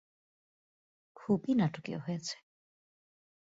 [1.15, 2.35] খুবই নাটকীয় হয়েছে।